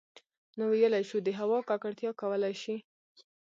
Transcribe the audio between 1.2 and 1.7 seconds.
د هـوا